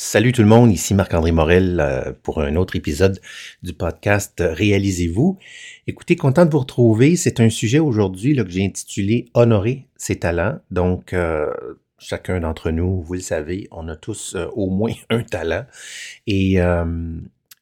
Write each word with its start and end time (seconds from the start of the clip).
Salut 0.00 0.30
tout 0.30 0.42
le 0.42 0.48
monde, 0.48 0.70
ici 0.70 0.94
Marc-André 0.94 1.32
Morel 1.32 1.80
euh, 1.80 2.12
pour 2.22 2.40
un 2.40 2.54
autre 2.54 2.76
épisode 2.76 3.20
du 3.64 3.72
podcast 3.72 4.34
Réalisez-vous. 4.38 5.40
Écoutez, 5.88 6.14
content 6.14 6.46
de 6.46 6.52
vous 6.52 6.60
retrouver. 6.60 7.16
C'est 7.16 7.40
un 7.40 7.50
sujet 7.50 7.80
aujourd'hui 7.80 8.36
que 8.36 8.48
j'ai 8.48 8.64
intitulé 8.64 9.28
Honorer 9.34 9.88
ses 9.96 10.20
talents. 10.20 10.60
Donc, 10.70 11.14
euh, 11.14 11.52
chacun 11.98 12.38
d'entre 12.38 12.70
nous, 12.70 13.02
vous 13.02 13.14
le 13.14 13.20
savez, 13.20 13.66
on 13.72 13.88
a 13.88 13.96
tous 13.96 14.36
euh, 14.36 14.46
au 14.52 14.70
moins 14.70 14.92
un 15.10 15.24
talent. 15.24 15.66
Et, 16.28 16.58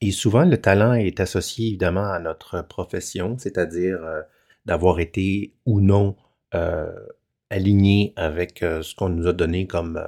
et 0.03 0.11
souvent, 0.11 0.45
le 0.45 0.59
talent 0.59 0.93
est 0.93 1.21
associé 1.21 1.69
évidemment 1.69 2.05
à 2.05 2.19
notre 2.19 2.61
profession, 2.69 3.37
c'est-à-dire 3.39 3.99
d'avoir 4.67 5.01
été 5.01 5.55
ou 5.65 5.81
non 5.81 6.17
aligné 7.49 8.13
avec 8.17 8.59
ce 8.59 8.95
qu'on 8.95 9.09
nous 9.09 9.27
a 9.27 9.33
donné 9.33 9.67
comme 9.67 9.99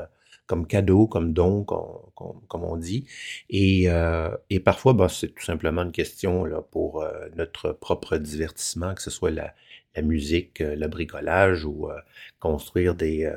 comme 0.48 0.66
cadeau, 0.66 1.06
comme 1.06 1.32
don, 1.32 1.62
comme, 1.64 2.64
on 2.64 2.76
dit. 2.76 3.06
Et, 3.50 3.84
euh, 3.88 4.30
et 4.50 4.58
parfois, 4.58 4.94
ben, 4.94 5.06
c'est 5.06 5.28
tout 5.28 5.44
simplement 5.44 5.82
une 5.82 5.92
question 5.92 6.44
pour 6.72 7.02
euh, 7.02 7.28
notre 7.36 7.72
propre 7.72 8.16
divertissement, 8.16 8.94
que 8.94 9.02
ce 9.02 9.10
soit 9.10 9.30
la, 9.30 9.54
musique, 10.02 10.60
euh, 10.60 10.74
le 10.74 10.88
bricolage 10.88 11.64
ou 11.64 11.88
construire 12.40 12.94
des, 12.94 13.30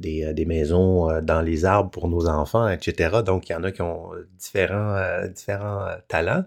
des, 0.00 0.44
maisons 0.44 1.20
dans 1.22 1.40
les 1.40 1.64
arbres 1.64 1.90
pour 1.90 2.08
nos 2.08 2.28
enfants, 2.28 2.68
etc. 2.68 3.22
Donc, 3.24 3.48
il 3.48 3.52
y 3.52 3.56
en 3.56 3.64
a 3.64 3.72
qui 3.72 3.82
ont 3.82 4.10
différents, 4.38 5.26
différents 5.28 5.86
talents. 6.08 6.44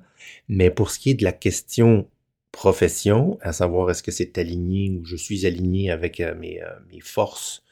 Mais 0.48 0.70
pour 0.70 0.92
ce 0.92 1.00
qui 1.00 1.10
est 1.12 1.16
de 1.16 1.24
la 1.24 1.32
question 1.32 2.08
profession, 2.52 3.40
à 3.42 3.52
savoir 3.52 3.90
est-ce 3.90 4.04
que 4.04 4.12
c'est 4.12 4.38
aligné 4.38 4.92
ou 4.92 5.06
je 5.06 5.16
suis 5.16 5.46
aligné 5.48 5.90
avec 5.90 6.20
mes 6.20 6.62
forces 7.02 7.64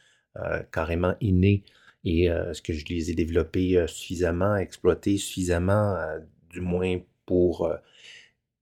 carrément 0.71 1.15
innées 1.21 1.63
et 2.05 2.29
euh, 2.29 2.51
est-ce 2.51 2.61
que 2.61 2.71
je 2.71 2.85
les 2.85 3.09
ai 3.09 3.15
développés 3.15 3.77
euh, 3.77 3.87
suffisamment, 3.87 4.55
exploités 4.55 5.17
suffisamment, 5.17 5.95
euh, 5.95 6.19
du 6.51 6.61
moins 6.61 6.99
pour 7.25 7.69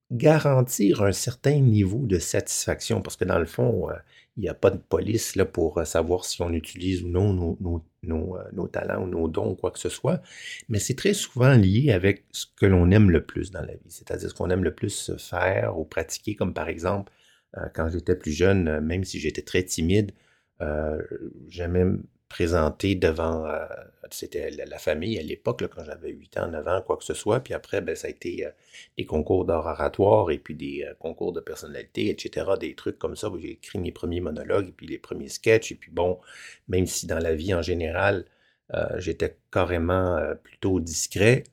garantir 0.09 1.03
un 1.03 1.11
certain 1.11 1.59
niveau 1.59 2.07
de 2.07 2.17
satisfaction, 2.17 3.01
parce 3.01 3.17
que 3.17 3.25
dans 3.25 3.39
le 3.39 3.45
fond, 3.45 3.89
il 4.37 4.41
n'y 4.43 4.47
a 4.49 4.53
pas 4.53 4.69
de 4.71 4.77
police 4.77 5.35
là, 5.35 5.43
pour 5.43 5.85
savoir 5.85 6.23
si 6.23 6.41
on 6.41 6.53
utilise 6.53 7.03
ou 7.03 7.09
non 7.09 7.33
nos, 7.33 7.83
nos, 8.03 8.67
talents 8.67 9.03
ou 9.03 9.07
nos 9.07 9.27
dons, 9.27 9.55
quoi 9.55 9.71
que 9.71 9.79
ce 9.79 9.89
soit, 9.89 10.21
mais 10.69 10.79
c'est 10.79 10.95
très 10.95 11.13
souvent 11.13 11.53
lié 11.55 11.91
avec 11.91 12.23
ce 12.31 12.45
que 12.55 12.65
l'on 12.65 12.89
aime 12.89 13.11
le 13.11 13.25
plus 13.25 13.51
dans 13.51 13.61
la 13.61 13.73
vie, 13.73 13.89
c'est-à-dire 13.89 14.29
ce 14.29 14.33
qu'on 14.33 14.49
aime 14.49 14.63
le 14.63 14.73
plus 14.73 15.11
faire 15.17 15.77
ou 15.77 15.83
pratiquer, 15.83 16.35
comme 16.35 16.53
par 16.53 16.69
exemple, 16.69 17.11
quand 17.75 17.89
j'étais 17.89 18.15
plus 18.15 18.31
jeune, 18.31 18.79
même 18.79 19.03
si 19.03 19.19
j'étais 19.19 19.41
très 19.41 19.63
timide, 19.63 20.13
j'aimais 21.49 21.85
présenté 22.33 22.95
devant, 22.95 23.45
euh, 23.45 23.63
c'était 24.09 24.49
la, 24.49 24.79
famille 24.79 25.19
à 25.19 25.21
l'époque, 25.21 25.67
quand 25.67 25.83
j'avais 25.83 26.09
8 26.09 26.37
ans, 26.39 26.47
9 26.47 26.67
ans, 26.67 26.81
quoi 26.81 26.97
que 26.97 27.03
ce 27.03 27.13
soit. 27.13 27.41
Puis 27.41 27.53
après, 27.53 27.79
ben, 27.79 27.95
ça 27.95 28.07
a 28.07 28.09
été 28.09 28.47
euh, 28.47 28.49
des 28.97 29.05
concours 29.05 29.45
d'oratoire 29.45 30.31
et 30.31 30.39
puis 30.39 30.55
des 30.55 30.83
euh, 30.83 30.95
concours 30.97 31.31
de 31.31 31.41
personnalité, 31.41 32.09
etc. 32.09 32.53
Des 32.59 32.73
trucs 32.73 32.97
comme 32.97 33.15
ça 33.15 33.29
où 33.29 33.37
j'ai 33.37 33.51
écrit 33.51 33.77
mes 33.77 33.91
premiers 33.91 34.19
monologues 34.19 34.69
et 34.69 34.71
puis 34.71 34.87
les 34.87 34.97
premiers 34.97 35.29
sketchs. 35.29 35.73
Et 35.73 35.75
puis 35.75 35.91
bon, 35.91 36.19
même 36.67 36.87
si 36.87 37.05
dans 37.05 37.19
la 37.19 37.35
vie 37.35 37.53
en 37.53 37.61
général, 37.61 38.25
j'étais 38.97 39.37
carrément 39.51 40.19
plutôt 40.41 40.79
discret, 40.79 41.43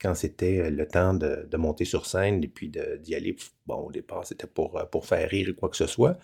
quand 0.00 0.14
c'était 0.14 0.70
le 0.70 0.86
temps 0.86 1.14
de, 1.14 1.56
monter 1.56 1.84
sur 1.84 2.06
scène 2.06 2.42
et 2.44 2.48
puis 2.48 2.70
d'y 3.00 3.14
aller, 3.14 3.36
bon, 3.66 3.76
au 3.76 3.92
départ, 3.92 4.26
c'était 4.26 4.46
pour, 4.46 4.80
pour 4.90 5.06
faire 5.06 5.28
rire 5.28 5.48
ou 5.50 5.54
quoi 5.54 5.68
que 5.68 5.76
ce 5.76 5.86
soit, 5.86 6.18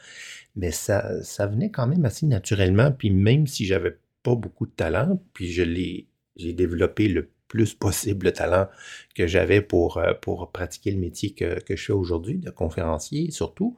mais 0.57 0.71
ça, 0.71 1.23
ça 1.23 1.47
venait 1.47 1.71
quand 1.71 1.87
même 1.87 2.05
assez 2.05 2.27
naturellement, 2.27 2.93
puis 2.93 3.11
même 3.11 3.47
si 3.47 3.65
j'avais 3.65 3.97
pas 4.23 4.35
beaucoup 4.35 4.67
de 4.67 4.73
talent, 4.73 5.23
puis 5.33 5.51
je 5.51 5.63
l'ai, 5.63 6.07
j'ai 6.37 6.53
développé 6.53 7.09
le 7.09 7.31
plus 7.49 7.75
possible 7.75 8.27
le 8.27 8.33
talent 8.33 8.69
que 9.15 9.27
j'avais 9.27 9.61
pour, 9.61 9.99
euh, 9.99 10.15
pour 10.15 10.51
pratiquer 10.53 10.91
le 10.91 10.99
métier 10.99 11.35
que, 11.35 11.61
que 11.61 11.77
je 11.77 11.85
fais 11.85 11.93
aujourd'hui, 11.93 12.39
de 12.39 12.51
conférencier 12.51 13.31
surtout, 13.31 13.77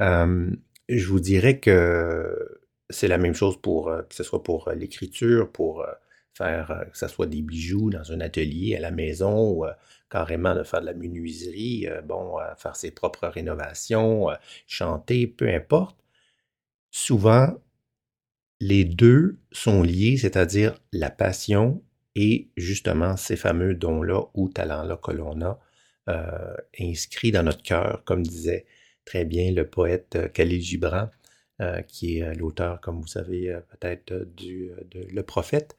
euh, 0.00 0.50
je 0.88 1.06
vous 1.06 1.20
dirais 1.20 1.60
que 1.60 2.60
c'est 2.88 3.08
la 3.08 3.18
même 3.18 3.34
chose 3.34 3.60
pour, 3.60 3.88
euh, 3.88 4.02
que 4.02 4.14
ce 4.14 4.22
soit 4.22 4.42
pour 4.42 4.70
l'écriture, 4.74 5.50
pour 5.52 5.84
faire 6.34 6.70
euh, 6.70 6.84
que 6.84 6.96
ce 6.96 7.08
soit 7.08 7.26
des 7.26 7.42
bijoux 7.42 7.90
dans 7.90 8.12
un 8.12 8.20
atelier 8.20 8.76
à 8.76 8.80
la 8.80 8.90
maison 8.90 9.50
ou 9.50 9.66
euh, 9.66 9.72
carrément 10.10 10.54
de 10.54 10.62
faire 10.62 10.80
de 10.80 10.86
la 10.86 10.94
menuiserie, 10.94 11.86
euh, 11.88 12.02
bon, 12.02 12.36
faire 12.56 12.76
ses 12.76 12.90
propres 12.90 13.28
rénovations, 13.28 14.28
chanter, 14.66 15.26
peu 15.26 15.48
importe. 15.48 15.98
Souvent, 16.90 17.56
les 18.60 18.84
deux 18.84 19.38
sont 19.52 19.82
liés, 19.82 20.16
c'est-à-dire 20.16 20.78
la 20.92 21.10
passion 21.10 21.82
et 22.16 22.50
justement 22.56 23.16
ces 23.16 23.36
fameux 23.36 23.74
dons-là 23.74 24.22
ou 24.34 24.48
talents-là 24.48 24.96
que 24.96 25.12
l'on 25.12 25.40
a 25.42 25.60
inscrits 26.80 27.30
dans 27.30 27.44
notre 27.44 27.62
cœur, 27.62 28.02
comme 28.04 28.24
disait 28.24 28.66
très 29.04 29.24
bien 29.24 29.52
le 29.52 29.68
poète 29.68 30.18
Khalil 30.32 30.60
Gibran, 30.60 31.08
qui 31.86 32.18
est 32.18 32.34
l'auteur, 32.34 32.80
comme 32.80 33.00
vous 33.00 33.06
savez 33.06 33.56
peut-être, 33.68 34.26
du 34.36 34.72
de 34.90 35.06
Le 35.08 35.22
Prophète. 35.22 35.76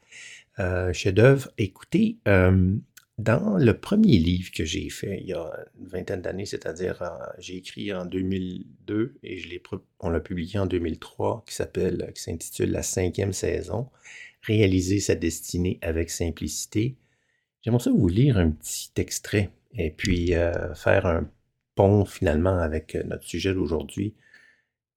Euh, 0.58 0.92
chef-d'œuvre. 0.92 1.50
Écoutez, 1.56 2.18
euh, 2.28 2.76
dans 3.16 3.56
le 3.56 3.78
premier 3.78 4.18
livre 4.18 4.50
que 4.52 4.66
j'ai 4.66 4.90
fait 4.90 5.18
il 5.20 5.28
y 5.28 5.32
a 5.32 5.50
une 5.80 5.86
vingtaine 5.86 6.20
d'années, 6.20 6.44
c'est-à-dire 6.44 7.02
j'ai 7.38 7.56
écrit 7.56 7.92
en 7.92 8.04
2002 8.04 9.18
et 9.22 9.38
je 9.38 9.48
on 10.00 10.10
l'a 10.10 10.20
publié 10.20 10.58
en 10.58 10.66
2003, 10.66 11.44
qui 11.46 11.54
s'appelle, 11.54 12.12
qui 12.14 12.22
s'intitule 12.22 12.70
La 12.70 12.82
cinquième 12.82 13.32
saison, 13.32 13.88
réaliser 14.42 15.00
sa 15.00 15.14
destinée 15.14 15.78
avec 15.80 16.10
simplicité. 16.10 16.96
J'aimerais 17.62 17.84
ça 17.84 17.90
vous 17.90 18.08
lire 18.08 18.36
un 18.36 18.50
petit 18.50 18.90
extrait 18.96 19.50
et 19.74 19.90
puis 19.90 20.34
euh, 20.34 20.74
faire 20.74 21.06
un 21.06 21.30
pont 21.76 22.04
finalement 22.04 22.58
avec 22.58 22.94
notre 23.06 23.24
sujet 23.24 23.54
d'aujourd'hui. 23.54 24.14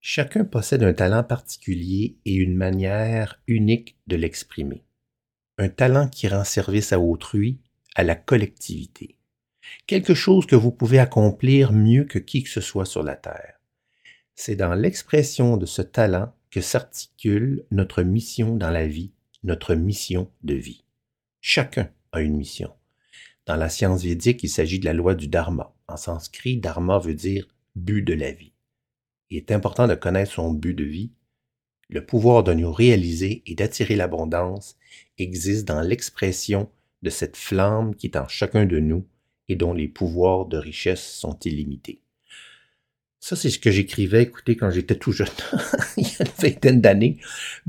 Chacun 0.01 0.43
possède 0.43 0.83
un 0.83 0.93
talent 0.93 1.23
particulier 1.23 2.17
et 2.25 2.33
une 2.33 2.55
manière 2.55 3.41
unique 3.47 3.97
de 4.07 4.17
l'exprimer 4.17 4.83
un 5.57 5.69
talent 5.69 6.07
qui 6.07 6.27
rend 6.27 6.43
service 6.43 6.91
à 6.91 6.99
autrui, 6.99 7.59
à 7.95 8.03
la 8.03 8.15
collectivité. 8.15 9.17
Quelque 9.87 10.13
chose 10.13 10.45
que 10.45 10.55
vous 10.55 10.71
pouvez 10.71 10.99
accomplir 10.99 11.71
mieux 11.71 12.03
que 12.03 12.19
qui 12.19 12.43
que 12.43 12.49
ce 12.49 12.61
soit 12.61 12.85
sur 12.85 13.03
la 13.03 13.15
Terre. 13.15 13.59
C'est 14.35 14.55
dans 14.55 14.73
l'expression 14.73 15.57
de 15.57 15.65
ce 15.65 15.81
talent 15.81 16.33
que 16.51 16.61
s'articule 16.61 17.65
notre 17.71 18.03
mission 18.03 18.55
dans 18.55 18.69
la 18.69 18.85
vie, 18.87 19.11
notre 19.43 19.75
mission 19.75 20.29
de 20.43 20.55
vie. 20.55 20.83
Chacun 21.41 21.89
a 22.11 22.21
une 22.21 22.35
mission. 22.35 22.73
Dans 23.45 23.55
la 23.55 23.69
science 23.69 24.03
védique, 24.03 24.43
il 24.43 24.49
s'agit 24.49 24.79
de 24.79 24.85
la 24.85 24.93
loi 24.93 25.15
du 25.15 25.27
dharma. 25.27 25.73
En 25.87 25.97
sanskrit, 25.97 26.57
dharma 26.57 26.99
veut 26.99 27.13
dire 27.13 27.47
but 27.75 28.01
de 28.01 28.13
la 28.13 28.31
vie. 28.31 28.53
Il 29.29 29.37
est 29.37 29.51
important 29.51 29.87
de 29.87 29.95
connaître 29.95 30.33
son 30.33 30.51
but 30.51 30.73
de 30.73 30.83
vie 30.83 31.11
le 31.89 32.05
pouvoir 32.05 32.43
de 32.43 32.53
nous 32.53 32.71
réaliser 32.71 33.43
et 33.45 33.55
d'attirer 33.55 33.95
l'abondance 33.95 34.77
existe 35.17 35.67
dans 35.67 35.81
l'expression 35.81 36.69
de 37.03 37.09
cette 37.09 37.37
flamme 37.37 37.95
qui 37.95 38.07
est 38.07 38.17
en 38.17 38.27
chacun 38.27 38.65
de 38.65 38.79
nous 38.79 39.05
et 39.47 39.55
dont 39.55 39.73
les 39.73 39.87
pouvoirs 39.87 40.45
de 40.45 40.57
richesse 40.57 41.05
sont 41.05 41.37
illimités. 41.45 42.01
Ça, 43.19 43.35
c'est 43.35 43.49
ce 43.49 43.57
que 43.57 43.71
j'écrivais, 43.71 44.21
écoutez, 44.21 44.55
quand 44.55 44.69
j'étais 44.69 44.95
tout 44.95 45.11
jeune, 45.11 45.27
il 45.97 46.03
y 46.03 46.15
a 46.19 46.25
une 46.25 46.31
vingtaine 46.37 46.79
d'années. 46.79 47.17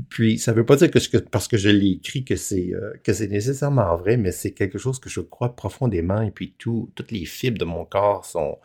Puis, 0.07 0.37
ça 0.37 0.51
ne 0.51 0.57
veut 0.57 0.65
pas 0.65 0.75
dire 0.75 0.91
que, 0.91 0.99
ce 0.99 1.09
que 1.09 1.17
parce 1.17 1.47
que 1.47 1.57
je 1.57 1.69
l'ai 1.69 1.93
écrit 1.93 2.23
que 2.23 2.35
c'est 2.35 2.75
euh, 2.75 2.93
que 3.03 3.11
c'est 3.11 3.27
nécessairement 3.27 3.95
vrai, 3.95 4.17
mais 4.17 4.31
c'est 4.31 4.51
quelque 4.51 4.77
chose 4.77 4.99
que 4.99 5.09
je 5.09 5.19
crois 5.19 5.55
profondément. 5.55 6.21
Et 6.21 6.29
puis, 6.29 6.53
tout, 6.59 6.91
toutes 6.93 7.11
les 7.11 7.25
fibres 7.25 7.57
de 7.57 7.65
mon 7.65 7.85
corps 7.85 8.23
sont, 8.23 8.59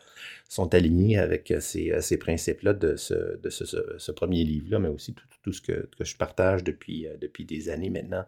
sont 0.54 0.74
alignées 0.74 1.18
avec 1.18 1.50
euh, 1.50 1.60
ces, 1.60 1.92
euh, 1.92 2.00
ces 2.00 2.18
principes-là 2.18 2.74
de, 2.74 2.96
ce, 2.96 4.10
premier 4.12 4.44
livre-là, 4.44 4.78
mais 4.78 4.88
aussi 4.88 5.14
tout, 5.42 5.52
ce 5.52 5.60
que, 5.60 5.88
je 6.00 6.16
partage 6.16 6.64
depuis, 6.64 7.06
depuis 7.20 7.44
des 7.44 7.68
années 7.70 7.90
maintenant 7.90 8.24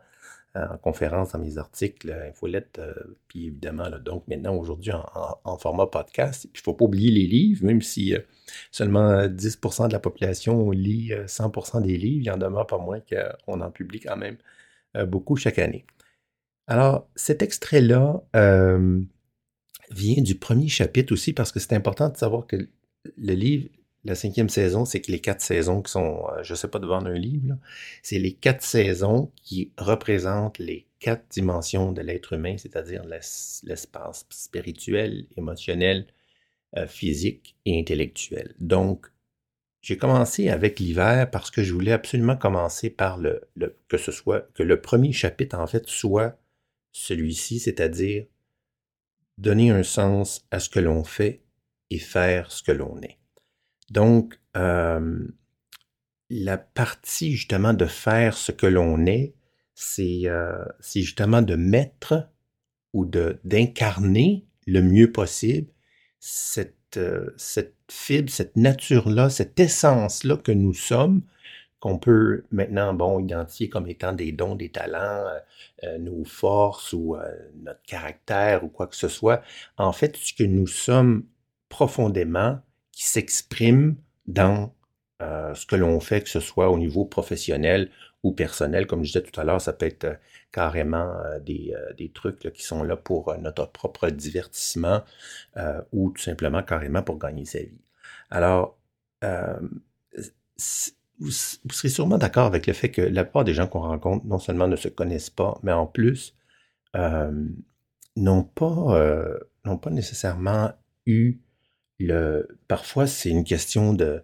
euh, 0.56 0.68
en 0.68 0.78
conférence, 0.78 1.32
dans 1.32 1.40
mes 1.40 1.58
articles, 1.58 2.12
infolettes, 2.12 2.78
euh, 2.78 2.94
puis 3.26 3.47
évidemment, 3.47 3.91
donc 4.04 4.28
maintenant, 4.28 4.54
aujourd'hui, 4.54 4.92
en, 4.92 5.59
format 5.59 5.88
podcast. 5.88 6.44
Il 6.44 6.59
ne 6.59 6.62
faut 6.62 6.74
pas 6.74 6.84
oublier 6.84 7.10
les 7.10 7.26
livres, 7.26 7.65
même 7.65 7.82
si 7.82 8.15
euh, 8.15 8.21
seulement 8.70 9.27
10% 9.27 9.88
de 9.88 9.92
la 9.92 9.98
population 9.98 10.70
lit 10.70 11.10
100% 11.27 11.82
des 11.82 11.97
livres, 11.97 12.22
il 12.27 12.30
en 12.30 12.36
demeure 12.36 12.68
pas 12.68 12.78
moins 12.78 13.00
qu'on 13.00 13.60
en 13.60 13.70
publie 13.72 13.98
quand 13.98 14.16
même 14.16 14.36
beaucoup 15.06 15.34
chaque 15.34 15.59
année. 15.59 15.84
Alors, 16.68 17.09
cet 17.16 17.42
extrait-là 17.42 18.22
vient 19.91 20.22
du 20.22 20.34
premier 20.34 20.69
chapitre 20.69 21.13
aussi, 21.13 21.33
parce 21.33 21.53
que 21.53 21.60
c'est 21.60 21.75
important 21.75 22.09
de 22.09 22.16
savoir 22.16 22.47
que 22.47 22.69
le 23.16 23.34
livre 23.34 23.69
la 24.04 24.15
cinquième 24.15 24.51
saison, 24.51 24.84
c'est 24.84 25.01
que 25.01 25.10
les 25.10 25.21
quatre 25.21 25.41
saisons 25.41 25.81
qui 25.81 25.91
sont, 25.91 26.27
euh, 26.28 26.42
je 26.42 26.53
ne 26.53 26.57
sais 26.57 26.69
pas 26.69 26.78
devant 26.78 27.04
un 27.04 27.15
livre, 27.15 27.57
c'est 28.03 28.19
les 28.19 28.34
quatre 28.34 28.63
saisons 28.63 29.33
qui 29.42 29.72
représentent 29.78 30.59
les 30.59 30.86
quatre 30.98 31.25
dimensions 31.31 31.92
de 31.92 32.03
l'être 32.03 32.34
humain, 32.34 32.57
c'est-à-dire 32.59 33.03
l'espace 33.04 34.27
spirituel, 34.31 35.27
émotionnel, 35.36 36.07
euh, 36.77 36.87
physique 36.87 37.57
et 37.65 37.78
intellectuel. 37.78 38.54
Donc, 38.59 39.07
j'ai 39.80 39.97
commencé 39.98 40.48
avec 40.48 40.80
l'hiver 40.80 41.30
parce 41.30 41.51
que 41.51 41.63
je 41.63 41.72
voulais 41.72 41.92
absolument 41.92 42.37
commencer 42.37 42.91
par 42.91 43.19
le, 43.19 43.42
que 43.89 43.98
ce 43.98 44.13
soit, 44.13 44.48
que 44.54 44.63
le 44.63 44.80
premier 44.80 45.13
chapitre, 45.13 45.59
en 45.59 45.66
fait, 45.66 45.87
soit 45.87 46.39
celui-ci, 46.92 47.59
c'est-à-dire 47.59 48.27
donner 49.39 49.71
un 49.71 49.83
sens 49.83 50.47
à 50.51 50.60
ce 50.60 50.69
que 50.69 50.81
l'on 50.81 51.04
fait 51.04 51.42
et 51.91 51.98
faire 51.98 52.51
ce 52.51 52.63
que 52.63 52.72
l'on 52.72 53.01
est. 53.03 53.19
Donc, 53.91 54.41
euh, 54.57 55.27
la 56.31 56.57
partie 56.57 57.33
justement 57.33 57.75
de 57.75 57.86
faire 57.86 58.36
ce 58.36 58.53
que 58.53 58.66
l'on 58.66 59.07
est, 59.07 59.34
c'est 59.75 60.22
euh, 60.27 60.65
justement 60.95 61.42
de 61.42 61.57
mettre 61.57 62.28
ou 62.92 63.04
d'incarner 63.07 64.47
le 64.66 64.83
mieux 64.83 65.10
possible 65.10 65.72
cette, 66.21 66.97
euh, 66.97 67.30
cette 67.37 67.77
fibre, 67.91 68.30
cette 68.30 68.57
nature-là, 68.57 69.28
cette 69.28 69.59
essence-là 69.60 70.37
que 70.37 70.53
nous 70.53 70.72
sommes, 70.72 71.22
qu'on 71.84 71.98
peut 71.98 72.45
maintenant 72.51 72.95
bon 72.95 73.21
identifier 73.21 73.69
comme 73.69 73.86
étant 73.86 74.15
des 74.15 74.33
dons, 74.33 74.54
des 74.54 74.71
talents, 74.71 75.27
euh, 75.27 75.39
euh, 75.83 75.98
nos 75.98 76.25
forces 76.25 76.95
ou 76.95 77.15
notre 77.63 77.83
caractère 77.83 78.65
ou 78.65 78.69
quoi 78.69 78.86
que 78.86 78.97
ce 78.97 79.09
soit. 79.09 79.42
En 79.77 79.92
fait, 79.92 80.16
ce 80.16 80.33
que 80.33 80.45
nous 80.45 80.66
sommes 80.66 81.27
profondément, 81.69 82.59
qui 82.91 83.04
s'exprime 83.04 83.97
dans 84.27 84.72
ce 85.21 85.66
que 85.66 85.77
l'on 85.77 86.01
fait, 86.01 86.22
que 86.22 86.28
ce 86.28 86.41
soit 86.41 86.71
au 86.71 86.78
niveau 86.78 87.04
professionnel 87.04 87.91
ou 88.22 88.33
personnel. 88.33 88.87
Comme 88.87 89.04
je 89.04 89.13
disais 89.13 89.22
tout 89.22 89.39
à 89.41 89.45
l'heure, 89.45 89.60
ça 89.60 89.72
peut 89.72 89.87
être 89.87 90.19
carrément 90.53 91.15
des, 91.41 91.75
des, 91.97 92.10
trucs 92.10 92.53
qui 92.53 92.63
sont 92.63 92.83
là 92.83 92.97
pour 92.97 93.34
notre 93.39 93.71
propre 93.71 94.10
divertissement 94.10 95.03
ou 95.92 96.10
tout 96.10 96.22
simplement 96.22 96.63
carrément 96.63 97.03
pour 97.03 97.19
gagner 97.19 97.47
sa 97.47 97.60
vie. 97.60 97.80
Alors, 98.30 98.78
vous, 101.21 101.31
serez 101.31 101.89
sûrement 101.89 102.19
d'accord 102.19 102.47
avec 102.47 102.66
le 102.66 102.72
fait 102.72 102.91
que 102.91 103.01
la 103.01 103.25
plupart 103.25 103.45
des 103.45 103.55
gens 103.55 103.66
qu'on 103.66 103.81
rencontre 103.81 104.27
non 104.27 104.39
seulement 104.39 104.69
ne 104.69 104.77
se 104.77 104.89
connaissent 104.89 105.31
pas, 105.31 105.59
mais 105.63 105.72
en 105.72 105.87
plus 105.87 106.34
n'ont 108.16 108.45
pas, 108.45 109.41
n'ont 109.65 109.78
pas 109.78 109.91
nécessairement 109.91 110.72
eu 111.07 111.39
le... 111.99 112.49
Parfois, 112.69 113.07
c'est 113.07 113.31
une 113.31 113.45
question 113.45 113.93
de, 113.93 114.22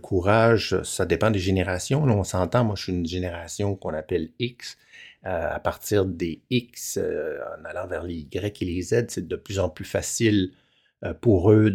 courage, 0.00 0.82
ça 0.82 1.06
dépend 1.06 1.30
des 1.30 1.38
générations. 1.38 2.02
on 2.04 2.24
s'entend, 2.24 2.64
moi 2.64 2.74
je 2.76 2.84
suis 2.84 2.92
une 2.92 3.06
génération 3.06 3.76
qu'on 3.76 3.94
appelle 3.94 4.30
X. 4.38 4.76
Euh, 5.26 5.54
à 5.54 5.58
partir 5.58 6.04
des 6.04 6.42
X, 6.50 6.98
euh, 6.98 7.38
en 7.58 7.64
allant 7.64 7.86
vers 7.86 8.02
les 8.02 8.14
Y 8.14 8.60
et 8.60 8.64
les 8.66 8.82
Z, 8.82 9.06
c'est 9.08 9.26
de 9.26 9.36
plus 9.36 9.58
en 9.58 9.70
plus 9.70 9.86
facile 9.86 10.52
euh, 11.02 11.14
pour 11.14 11.50
eux 11.50 11.70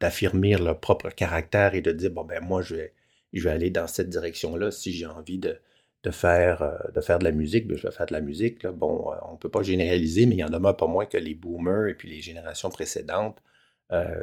d'affirmer 0.00 0.56
leur 0.56 0.80
propre 0.80 1.10
caractère 1.10 1.74
et 1.74 1.82
de 1.82 1.92
dire, 1.92 2.10
bon 2.10 2.24
ben 2.24 2.42
moi 2.42 2.62
je 2.62 2.76
vais, 2.76 2.94
je 3.32 3.44
vais 3.44 3.50
aller 3.50 3.70
dans 3.70 3.86
cette 3.86 4.08
direction-là 4.08 4.70
si 4.70 4.92
j'ai 4.92 5.06
envie 5.06 5.38
de, 5.38 5.58
de, 6.02 6.10
faire, 6.10 6.78
de 6.94 7.00
faire 7.00 7.18
de 7.18 7.24
la 7.24 7.32
musique, 7.32 7.66
ben, 7.66 7.76
je 7.76 7.86
vais 7.86 7.92
faire 7.92 8.06
de 8.06 8.12
la 8.12 8.20
musique. 8.20 8.66
Bon, 8.66 9.12
on 9.28 9.32
ne 9.32 9.38
peut 9.38 9.50
pas 9.50 9.62
généraliser, 9.62 10.26
mais 10.26 10.36
il 10.36 10.40
y 10.40 10.44
en 10.44 10.52
a 10.52 10.74
pas 10.74 10.86
moins 10.86 11.06
que 11.06 11.18
les 11.18 11.34
boomers 11.34 11.88
et 11.88 11.94
puis 11.94 12.08
les 12.08 12.20
générations 12.20 12.70
précédentes. 12.70 13.38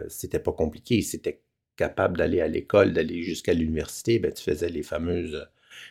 c'était 0.10 0.40
pas 0.40 0.54
compliqué, 0.54 1.02
c'était 1.02 1.42
capable 1.78 2.18
d'aller 2.18 2.42
à 2.42 2.48
l'école, 2.48 2.92
d'aller 2.94 3.24
jusqu'à 3.24 3.54
l'université, 3.54 4.20
ben, 4.20 4.34
tu 4.34 4.44
faisais 4.44 4.70
les 4.70 4.84
fameuses, 4.84 5.48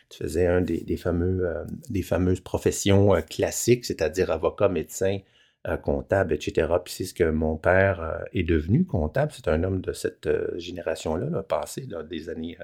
tu 0.09 0.19
faisais 0.19 0.45
un 0.45 0.61
des, 0.61 0.97
fameux, 0.97 1.47
euh, 1.47 1.63
des 1.89 2.03
fameuses 2.03 2.41
professions 2.41 3.15
euh, 3.15 3.21
classiques, 3.21 3.85
c'est-à-dire 3.85 4.29
avocat, 4.31 4.69
médecin, 4.69 5.19
euh, 5.67 5.77
comptable, 5.77 6.33
etc. 6.33 6.67
Puis 6.83 6.93
c'est 6.93 7.05
ce 7.05 7.13
que 7.13 7.23
mon 7.23 7.57
père 7.57 8.25
est 8.33 8.43
devenu, 8.43 8.85
comptable. 8.85 9.31
C'est 9.33 9.47
un 9.47 9.63
homme 9.63 9.81
de 9.81 9.93
cette 9.93 10.29
génération-là, 10.57 11.29
là, 11.29 11.43
passé 11.43 11.87
des 12.09 12.29
années, 12.29 12.57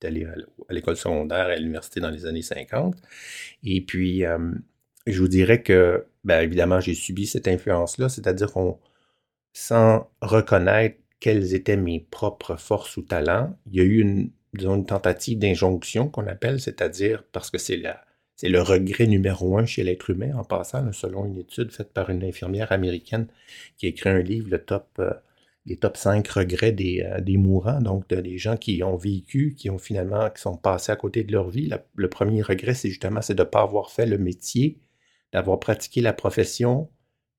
est 0.00 0.06
allé 0.06 0.26
à 0.26 0.72
l'école 0.72 0.96
secondaire, 0.96 1.46
à 1.46 1.56
l'université 1.56 2.00
dans 2.00 2.10
les 2.10 2.26
années 2.26 2.42
50. 2.42 2.96
Et 3.64 3.80
puis, 3.80 4.24
je 5.06 5.20
vous 5.20 5.28
dirais 5.28 5.62
que, 5.62 6.06
ben, 6.24 6.40
évidemment, 6.42 6.80
j'ai 6.80 6.94
subi 6.94 7.26
cette 7.26 7.48
influence-là, 7.48 8.08
c'est-à-dire 8.08 8.52
qu'on, 8.52 8.78
sans 9.52 10.10
reconnaître 10.20 10.98
quelles 11.20 11.54
étaient 11.54 11.76
mes 11.76 12.00
propres 12.00 12.56
forces 12.56 12.96
ou 12.96 13.02
talents. 13.02 13.56
Il 13.66 13.76
y 13.76 13.80
a 13.80 13.84
eu 13.84 14.00
une, 14.00 14.30
une 14.54 14.86
tentative 14.86 15.38
d'injonction 15.38 16.08
qu'on 16.08 16.26
appelle, 16.26 16.60
c'est-à-dire 16.60 17.24
parce 17.32 17.50
que 17.50 17.58
c'est 17.58 17.82
c'est 18.36 18.48
le 18.48 18.62
regret 18.62 19.08
numéro 19.08 19.58
un 19.58 19.66
chez 19.66 19.82
l'être 19.82 20.10
humain, 20.10 20.36
en 20.36 20.44
passant, 20.44 20.92
selon 20.92 21.26
une 21.26 21.38
étude 21.38 21.72
faite 21.72 21.92
par 21.92 22.08
une 22.08 22.22
infirmière 22.22 22.70
américaine 22.70 23.26
qui 23.76 23.86
a 23.86 23.88
écrit 23.88 24.10
un 24.10 24.20
livre, 24.20 24.48
le 24.48 24.60
top, 24.62 24.86
euh, 25.00 25.10
les 25.68 25.76
top 25.76 25.96
5 25.96 26.26
regrets 26.28 26.72
des, 26.72 27.02
euh, 27.02 27.20
des 27.20 27.36
mourants, 27.36 27.80
donc 27.80 28.08
des 28.08 28.38
gens 28.38 28.56
qui 28.56 28.82
ont 28.82 28.96
vécu, 28.96 29.54
qui 29.56 29.70
ont 29.70 29.78
finalement, 29.78 30.30
qui 30.30 30.40
sont 30.40 30.56
passés 30.56 30.92
à 30.92 30.96
côté 30.96 31.24
de 31.24 31.32
leur 31.32 31.50
vie. 31.50 31.70
le 31.94 32.08
premier 32.08 32.42
regret, 32.42 32.74
c'est 32.74 32.88
justement 32.88 33.20
c'est 33.22 33.34
de 33.34 33.42
ne 33.42 33.48
pas 33.48 33.62
avoir 33.62 33.90
fait 33.90 34.06
le 34.06 34.18
métier, 34.18 34.78
d'avoir 35.32 35.60
pratiqué 35.60 36.00
la 36.00 36.12
profession, 36.14 36.88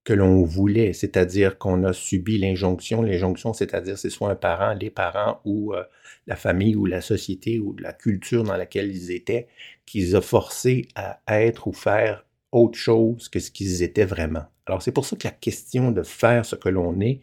que 0.06 0.14
l'on 0.14 0.44
voulait, 0.44 0.94
c'est-à-dire 0.94 1.58
qu'on 1.58 1.84
a 1.84 1.94
subi 1.94 2.38
l'injonction. 2.38 3.02
L'injonction, 3.02 3.54
c'est-à-dire 3.54 3.98
c'est 3.98 4.10
soit 4.10 4.30
un 4.30 4.36
parent, 4.36 4.74
les 4.74 4.90
parents 4.90 5.42
ou 5.46 5.74
euh, 5.74 5.84
la 6.26 6.36
famille 6.36 6.76
ou 6.76 6.86
la 6.86 7.02
société 7.02 7.60
ou 7.60 7.76
la 7.78 7.94
culture 7.94 8.44
dans 8.44 8.58
laquelle 8.58 8.90
ils 8.90 9.12
étaient, 9.12 9.48
qui 9.86 10.00
les 10.00 10.16
a 10.16 10.22
forcés 10.22 10.88
à 10.96 11.20
être 11.28 11.68
ou 11.68 11.74
faire 11.74 12.26
autre 12.52 12.78
chose 12.78 13.30
que 13.30 13.40
ce 13.40 13.52
qu'ils 13.52 13.84
étaient 13.84 14.06
vraiment. 14.06 14.46
Alors 14.66 14.82
c'est 14.82 14.92
pour 14.92 15.06
ça 15.06 15.16
que 15.16 15.28
la 15.28 15.34
question 15.34 15.92
de 15.92 16.04
faire 16.04 16.46
ce 16.46 16.56
que 16.56 16.70
l'on 16.70 17.00
est 17.02 17.22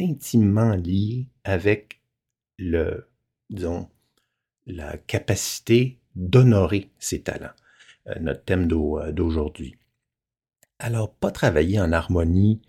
intimement 0.00 0.74
liée 0.74 1.26
avec 1.44 2.00
le, 2.58 3.08
disons, 3.48 3.88
la 4.66 4.96
capacité 4.96 5.98
d'honorer 6.14 6.90
ses 6.98 7.22
talents, 7.22 7.54
euh, 8.08 8.14
notre 8.20 8.44
thème 8.44 8.68
euh, 8.72 9.12
d'aujourd'hui. 9.12 9.76
Alors, 10.78 11.12
pas 11.12 11.30
travailler 11.30 11.80
en 11.80 11.92
harmonie 11.92 12.60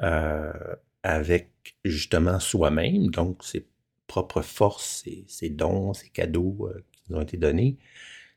euh, 0.00 0.52
avec 1.02 1.76
justement 1.84 2.40
soi-même, 2.40 3.08
donc 3.10 3.44
ses 3.44 3.66
propres 4.06 4.42
forces, 4.42 5.04
ses, 5.28 5.50
dons, 5.50 5.94
ses 5.94 6.08
cadeaux 6.08 6.68
qui 6.92 7.02
nous 7.08 7.18
ont 7.18 7.22
été 7.22 7.36
donnés. 7.36 7.76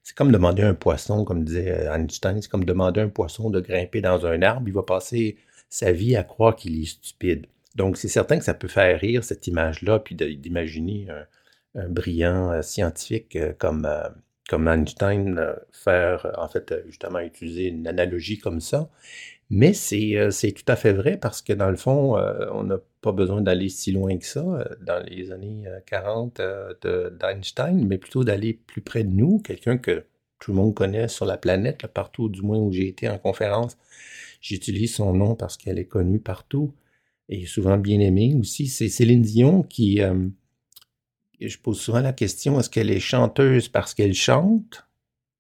C'est 0.03 0.15
comme 0.15 0.31
demander 0.31 0.63
à 0.63 0.67
un 0.67 0.73
poisson, 0.75 1.23
comme 1.23 1.43
disait 1.43 1.87
Einstein, 1.87 2.41
c'est 2.41 2.49
comme 2.49 2.65
demander 2.65 3.01
à 3.01 3.05
un 3.05 3.09
poisson 3.09 3.49
de 3.49 3.59
grimper 3.59 4.01
dans 4.01 4.25
un 4.25 4.41
arbre, 4.43 4.67
il 4.67 4.73
va 4.73 4.83
passer 4.83 5.37
sa 5.69 5.91
vie 5.91 6.15
à 6.15 6.23
croire 6.23 6.55
qu'il 6.55 6.79
est 6.79 6.85
stupide. 6.85 7.47
Donc, 7.75 7.97
c'est 7.97 8.07
certain 8.07 8.37
que 8.37 8.45
ça 8.45 8.53
peut 8.53 8.67
faire 8.67 8.99
rire, 8.99 9.23
cette 9.23 9.47
image-là, 9.47 9.99
puis 9.99 10.15
d'imaginer 10.15 11.07
un, 11.75 11.89
brillant 11.89 12.61
scientifique 12.61 13.37
comme, 13.57 13.87
comme 14.49 14.67
Einstein 14.67 15.37
euh, 15.39 15.53
faire, 15.71 16.31
en 16.37 16.47
fait, 16.47 16.71
euh, 16.71 16.83
justement, 16.85 17.19
utiliser 17.19 17.67
une 17.67 17.87
analogie 17.87 18.37
comme 18.37 18.59
ça. 18.59 18.89
Mais 19.49 19.73
c'est, 19.73 20.17
euh, 20.17 20.31
c'est 20.31 20.51
tout 20.51 20.65
à 20.67 20.75
fait 20.75 20.93
vrai 20.93 21.17
parce 21.17 21.41
que 21.41 21.53
dans 21.53 21.69
le 21.69 21.75
fond, 21.75 22.17
on 22.51 22.63
n'a 22.63 22.77
pas 23.01 23.11
besoin 23.11 23.41
d'aller 23.41 23.69
si 23.69 23.91
loin 23.91 24.17
que 24.17 24.25
ça 24.25 24.43
dans 24.81 25.03
les 25.05 25.31
années 25.31 25.65
40 25.85 26.41
d'Einstein, 27.19 27.85
mais 27.87 27.97
plutôt 27.97 28.23
d'aller 28.23 28.53
plus 28.53 28.81
près 28.81 29.03
de 29.03 29.11
nous, 29.11 29.39
quelqu'un 29.39 29.77
que 29.77 30.05
tout 30.39 30.51
le 30.51 30.57
monde 30.57 30.73
connaît 30.73 31.07
sur 31.07 31.25
la 31.25 31.37
planète, 31.37 31.85
partout 31.87 32.29
du 32.29 32.41
moins 32.41 32.57
où 32.57 32.71
j'ai 32.71 32.87
été 32.87 33.09
en 33.09 33.17
conférence. 33.17 33.77
J'utilise 34.41 34.95
son 34.95 35.13
nom 35.13 35.35
parce 35.35 35.57
qu'elle 35.57 35.79
est 35.79 35.85
connue 35.85 36.19
partout 36.19 36.73
et 37.29 37.45
souvent 37.45 37.77
bien 37.77 37.99
aimée 37.99 38.35
aussi. 38.39 38.67
C'est 38.67 38.89
Céline 38.89 39.21
Dion 39.21 39.63
qui, 39.63 40.01
je 41.39 41.57
pose 41.57 41.79
souvent 41.79 42.01
la 42.01 42.13
question, 42.13 42.59
est-ce 42.59 42.69
qu'elle 42.69 42.91
est 42.91 42.99
chanteuse 42.99 43.69
parce 43.69 43.93
qu'elle 43.93 44.13
chante 44.13 44.87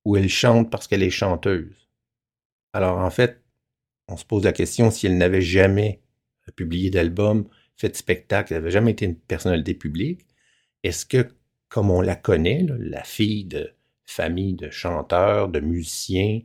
ou 0.05 0.17
elle 0.17 0.29
chante 0.29 0.69
parce 0.69 0.87
qu'elle 0.87 1.03
est 1.03 1.09
chanteuse? 1.09 1.89
Alors 2.73 2.97
en 2.97 3.09
fait, 3.09 3.43
on 4.07 4.17
se 4.17 4.25
pose 4.25 4.43
la 4.43 4.51
question 4.51 4.91
si 4.91 5.07
elle 5.07 5.17
n'avait 5.17 5.41
jamais 5.41 6.01
publié 6.55 6.89
d'album, 6.89 7.47
fait 7.75 7.89
de 7.89 7.95
spectacle, 7.95 8.53
elle 8.53 8.59
n'avait 8.59 8.71
jamais 8.71 8.91
été 8.91 9.05
une 9.05 9.15
personnalité 9.15 9.73
publique, 9.73 10.25
est-ce 10.83 11.05
que, 11.05 11.29
comme 11.69 11.89
on 11.89 12.01
la 12.01 12.15
connaît, 12.15 12.65
la 12.67 13.03
fille 13.03 13.45
de 13.45 13.71
famille 14.03 14.53
de 14.53 14.69
chanteurs, 14.69 15.47
de 15.47 15.59
musiciens, 15.59 16.41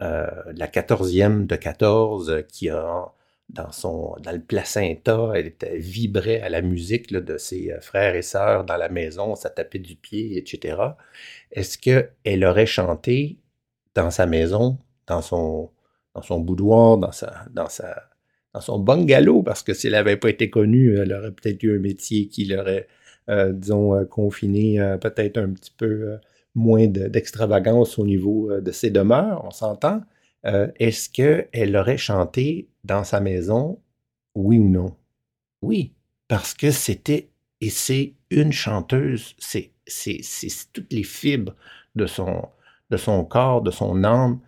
euh, 0.00 0.26
la 0.56 0.66
quatorzième 0.66 1.46
de 1.46 1.56
14 1.56 2.44
qui 2.48 2.70
a 2.70 3.12
dans, 3.52 3.70
son, 3.70 4.16
dans 4.22 4.32
le 4.32 4.40
placenta, 4.40 5.32
elle, 5.34 5.46
était, 5.46 5.78
vibrait 5.78 6.40
à 6.40 6.48
la 6.48 6.62
musique 6.62 7.12
de 7.12 7.36
ses 7.36 7.70
euh, 7.70 7.80
frères 7.80 8.14
et 8.14 8.22
sœurs 8.22 8.64
dans 8.64 8.76
la 8.76 8.88
maison, 8.88 9.34
ça 9.34 9.50
tapait 9.50 9.78
du 9.78 9.94
pied, 9.96 10.38
etc. 10.38 10.76
Est-ce 11.50 11.78
qu'elle 11.78 12.44
aurait 12.44 12.66
chanté 12.66 13.38
dans 13.94 14.10
sa 14.10 14.26
maison, 14.26 14.78
dans 15.06 15.20
son, 15.20 15.70
dans 16.14 16.22
son 16.22 16.40
boudoir, 16.40 16.96
dans, 16.98 17.12
sa, 17.12 17.44
dans, 17.50 17.68
sa, 17.68 18.08
dans 18.54 18.60
son 18.60 18.78
bungalow? 18.78 19.42
Parce 19.42 19.62
que 19.62 19.74
si 19.74 19.88
elle 19.88 19.92
n'avait 19.94 20.16
pas 20.16 20.30
été 20.30 20.48
connue, 20.48 20.98
elle 20.98 21.12
aurait 21.12 21.32
peut-être 21.32 21.62
eu 21.62 21.76
un 21.76 21.80
métier 21.80 22.28
qui 22.28 22.46
l'aurait, 22.46 22.88
euh, 23.28 23.52
disons, 23.52 23.94
euh, 23.94 24.04
confiné 24.04 24.78
peut-être 25.00 25.36
un 25.38 25.50
petit 25.50 25.72
peu 25.76 26.18
moins 26.54 26.86
d'extravagance 26.86 27.98
au 27.98 28.04
niveau 28.06 28.60
de 28.60 28.72
ses 28.72 28.90
demeures, 28.90 29.42
on 29.44 29.50
s'entend. 29.50 30.02
Est-ce 30.44 31.08
qu'elle 31.10 31.76
aurait 31.76 31.98
chanté 31.98 32.68
dans 32.84 33.04
sa 33.04 33.20
maison, 33.20 33.80
oui 34.34 34.58
ou 34.58 34.68
non? 34.68 34.96
Oui, 35.62 35.92
parce 36.28 36.54
que 36.54 36.70
c'était, 36.70 37.30
et 37.60 37.70
c'est 37.70 38.14
une 38.30 38.52
chanteuse, 38.52 39.34
c'est, 39.38 39.70
c'est, 39.86 40.20
toutes 40.72 40.92
les 40.92 41.04
fibres 41.04 41.54
de 41.94 42.06
son, 42.06 42.48
de 42.90 42.96
son 42.96 43.24
corps, 43.24 43.62
de 43.62 43.70
son 43.70 44.04
âme, 44.04 44.40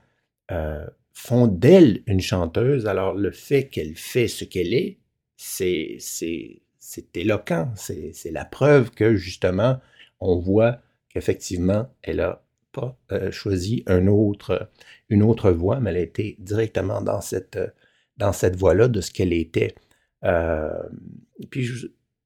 euh, 0.51 0.87
font 1.13 1.47
d'elle 1.47 2.03
une 2.07 2.21
chanteuse. 2.21 2.87
Alors 2.87 3.15
le 3.15 3.31
fait 3.31 3.69
qu'elle 3.69 3.97
fait 3.97 4.29
ce 4.29 4.45
qu'elle 4.45 4.75
est, 4.75 4.99
c'est 5.37 5.97
c'est 5.99 7.17
éloquent, 7.17 7.73
c'est 7.77 8.31
la 8.31 8.45
preuve 8.45 8.91
que 8.91 9.15
justement 9.17 9.81
on 10.21 10.39
voit 10.39 10.81
qu'effectivement 11.09 11.89
elle 12.03 12.21
a 12.21 12.44
euh, 13.13 13.31
choisi 13.31 13.85
une 13.87 14.09
autre 15.23 15.51
voie, 15.51 15.81
mais 15.81 15.91
elle 15.91 15.97
a 15.97 16.01
été 16.01 16.37
directement 16.39 17.01
dans 17.01 17.21
cette, 17.21 17.59
dans 18.17 18.33
voie-là 18.57 18.89
de 18.89 19.01
ce 19.01 19.11
qu'elle 19.11 19.33
était. 19.33 19.75
Euh, 20.25 20.83
puis 21.51 21.69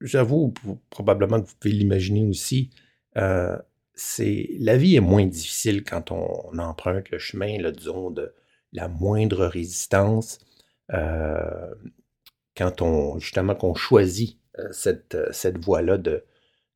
j'avoue, 0.01 0.53
probablement 0.89 1.41
que 1.41 1.47
vous 1.47 1.55
pouvez 1.59 1.73
l'imaginer 1.73 2.25
aussi, 2.25 2.69
euh, 3.17 3.57
c'est 3.93 4.49
la 4.59 4.77
vie 4.77 4.95
est 4.95 5.01
moins 5.01 5.25
difficile 5.25 5.83
quand 5.83 6.11
on, 6.11 6.57
emprunte 6.57 7.09
le 7.11 7.17
chemin, 7.17 7.59
là, 7.59 7.71
disons, 7.71 8.11
de 8.11 8.33
la 8.71 8.87
moindre 8.87 9.45
résistance, 9.45 10.39
quand 10.89 12.81
on 12.81 13.19
justement 13.19 13.55
qu'on 13.55 13.75
choisit 13.75 14.39
cette, 14.71 15.17
cette 15.31 15.63
voie-là 15.63 15.97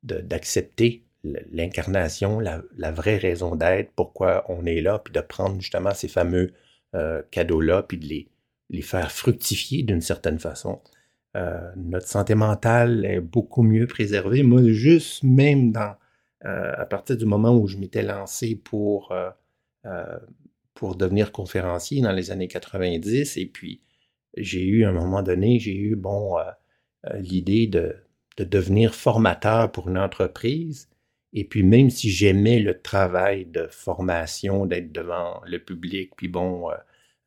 d'accepter 0.03 1.05
l'incarnation, 1.23 2.39
la, 2.39 2.91
vraie 2.91 3.17
raison 3.17 3.55
d'être, 3.55 3.91
pourquoi 3.95 4.45
on 4.49 4.65
est 4.65 4.81
là, 4.81 4.99
puis 4.99 5.13
de 5.13 5.21
prendre 5.21 5.59
justement 5.61 5.93
ces 5.93 6.07
fameux 6.07 6.53
cadeaux-là, 7.31 7.83
puis 7.83 7.97
de 7.97 8.05
les, 8.69 8.81
faire 8.81 9.11
fructifier 9.11 9.83
d'une 9.83 10.01
certaine 10.01 10.39
façon. 10.39 10.81
Euh, 11.35 11.71
notre 11.75 12.07
santé 12.07 12.35
mentale 12.35 13.05
est 13.05 13.19
beaucoup 13.19 13.63
mieux 13.63 13.87
préservée. 13.87 14.43
Moi, 14.43 14.61
juste 14.71 15.23
même 15.23 15.71
dans, 15.71 15.95
euh, 16.45 16.73
à 16.77 16.85
partir 16.85 17.17
du 17.17 17.25
moment 17.25 17.55
où 17.57 17.67
je 17.67 17.77
m'étais 17.77 18.03
lancé 18.03 18.55
pour, 18.55 19.11
euh, 19.11 19.29
devenir 20.97 21.31
conférencier 21.31 22.01
dans 22.01 22.11
les 22.11 22.29
années 22.29 22.49
90, 22.49 23.37
et 23.37 23.45
puis 23.45 23.81
j'ai 24.35 24.65
eu, 24.65 24.83
à 24.83 24.89
un 24.89 24.91
moment 24.91 25.23
donné, 25.23 25.57
j'ai 25.59 25.75
eu, 25.75 25.95
bon, 25.95 26.35
l'idée 27.13 27.67
de 27.67 27.95
devenir 28.37 28.93
formateur 28.93 29.71
pour 29.71 29.87
une 29.89 29.97
entreprise. 29.97 30.89
Et 31.33 31.45
puis 31.45 31.63
même 31.63 31.89
si 31.89 32.09
j'aimais 32.09 32.59
le 32.59 32.81
travail 32.81 33.45
de 33.45 33.67
formation, 33.67 34.65
d'être 34.65 34.91
devant 34.91 35.41
le 35.45 35.59
public, 35.59 36.11
puis 36.15 36.27
bon, 36.27 36.69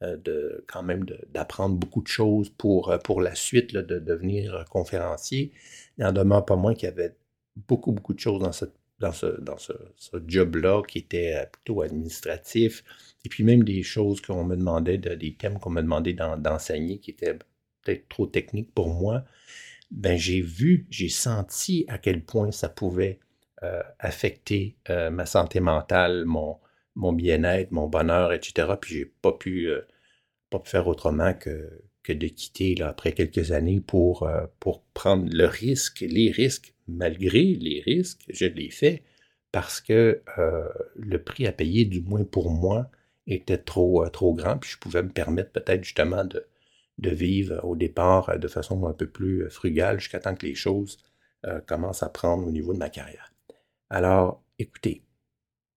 euh, 0.03 0.17
de 0.19 0.63
quand 0.69 0.83
même 0.83 1.07
d'apprendre 1.31 1.75
beaucoup 1.75 2.03
de 2.03 2.07
choses 2.07 2.51
pour, 2.51 2.91
euh, 2.91 2.99
pour 2.99 3.23
la 3.23 3.35
suite 3.35 3.73
de 3.75 3.99
devenir 3.99 4.67
conférencier. 4.69 5.53
Il 5.97 6.05
n'en 6.05 6.13
demeure 6.13 6.45
pas 6.45 6.55
moins 6.57 6.75
qu'il 6.75 6.85
y 6.91 6.93
avait 6.93 7.17
beaucoup, 7.67 7.93
beaucoup 7.93 8.13
de 8.13 8.21
choses 8.21 8.43
dans, 8.43 8.53
cette, 8.53 8.75
dans 9.01 9.13
ce, 9.13 9.41
dans 9.41 9.57
ce, 9.57 9.73
job-là 10.27 10.83
qui 10.87 10.99
était 10.99 11.37
euh, 11.37 11.47
plutôt 11.47 11.81
administratif. 11.81 12.85
Et 13.25 13.31
puis 13.31 13.43
même 13.43 13.65
des 13.65 13.83
choses 13.83 14.21
qu'on 14.21 14.45
me 14.45 14.55
demandait, 14.57 14.99
des 14.99 15.35
thèmes 15.35 15.59
qu'on 15.59 15.71
me 15.71 15.81
demandait 15.81 16.13
d'enseigner 16.13 16.99
qui 16.99 17.13
étaient 17.13 17.39
peut-être 17.83 18.07
trop 18.09 18.27
techniques 18.27 18.75
pour 18.75 18.91
moi. 18.91 19.25
Ben, 19.91 20.19
j'ai 20.19 20.43
vu, 20.43 20.87
j'ai 20.91 21.09
senti 21.09 21.87
à 21.89 21.97
quel 21.97 22.23
point 22.23 22.53
ça 22.53 22.69
pouvait 22.69 23.19
affecter 23.99 24.77
ma 24.89 25.27
santé 25.27 25.61
mentale, 25.61 26.25
mon, 26.97 27.13
bien-être, 27.13 27.73
mon 27.73 27.89
bonheur, 27.89 28.33
etc. 28.33 28.69
Puis 28.81 28.95
j'ai 28.95 29.05
pas 29.07 29.33
pu, 29.33 29.69
euh, 29.69 29.83
pas 30.51 30.59
pu 30.59 30.71
faire 30.71 30.89
autrement 30.89 31.35
que, 31.35 31.83
de 32.09 32.29
quitter 32.29 32.81
après 32.83 33.13
quelques 33.13 33.51
années 33.53 33.81
pour, 33.81 34.23
euh, 34.25 34.47
prendre 34.95 35.29
le 35.31 35.47
risque, 35.47 36.01
les 36.09 36.31
risques, 36.31 36.75
malgré 36.89 37.43
les 37.43 37.83
risques, 37.85 38.25
je 38.29 38.47
l'ai 38.47 38.71
fait 38.71 39.03
parce 39.53 39.81
que 39.81 40.23
euh, 40.39 40.69
le 40.95 41.23
prix 41.23 41.47
à 41.47 41.53
payer, 41.53 41.85
du 41.85 42.01
moins 42.03 42.25
pour 42.25 42.51
moi, 42.51 42.91
était 43.27 43.59
trop, 43.59 44.09
trop 44.11 44.35
grand, 44.35 44.59
puis 44.59 44.71
je 44.71 44.79
pouvais 44.79 45.03
me 45.03 45.09
permettre 45.11 45.51
peut-être 45.51 45.83
justement 45.83 46.25
de, 46.25 46.47
de 46.99 47.11
vivre 47.11 47.61
au 47.65 47.75
départ 47.75 48.39
de 48.39 48.49
façon 48.49 48.87
un 48.87 48.93
peu 48.93 49.09
plus 49.09 49.51
frugale 49.51 49.99
jusqu'à 49.99 50.21
temps 50.21 50.35
que 50.37 50.47
les 50.47 50.55
choses 50.55 50.99
commencent 51.67 52.03
à 52.03 52.09
prendre 52.09 52.47
au 52.47 52.51
niveau 52.51 52.73
de 52.73 52.79
ma 52.79 52.89
carrière. 52.89 53.33
Alors, 53.91 54.43
écoutez, 54.59 55.05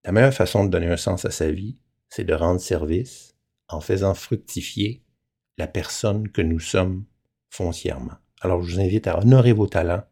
la 0.03 0.11
meilleure 0.11 0.33
façon 0.33 0.65
de 0.65 0.69
donner 0.69 0.87
un 0.87 0.97
sens 0.97 1.25
à 1.25 1.31
sa 1.31 1.51
vie, 1.51 1.77
c'est 2.09 2.23
de 2.23 2.33
rendre 2.33 2.59
service 2.59 3.35
en 3.67 3.81
faisant 3.81 4.13
fructifier 4.13 5.03
la 5.57 5.67
personne 5.67 6.29
que 6.31 6.41
nous 6.41 6.59
sommes 6.59 7.05
foncièrement. 7.49 8.15
Alors 8.41 8.63
je 8.63 8.73
vous 8.73 8.81
invite 8.81 9.07
à 9.07 9.19
honorer 9.19 9.53
vos 9.53 9.67
talents 9.67 10.03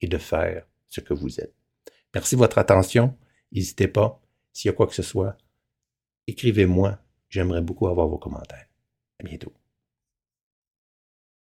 et 0.00 0.08
de 0.08 0.18
faire 0.18 0.66
ce 0.88 1.00
que 1.00 1.14
vous 1.14 1.40
êtes. 1.40 1.54
Merci 2.14 2.34
de 2.34 2.40
votre 2.40 2.58
attention. 2.58 3.16
N'hésitez 3.52 3.88
pas, 3.88 4.20
s'il 4.52 4.68
y 4.68 4.72
a 4.72 4.76
quoi 4.76 4.86
que 4.86 4.94
ce 4.94 5.02
soit, 5.02 5.36
écrivez-moi. 6.26 6.98
J'aimerais 7.28 7.60
beaucoup 7.62 7.88
avoir 7.88 8.08
vos 8.08 8.18
commentaires. 8.18 8.66
À 9.20 9.24
bientôt. 9.24 9.57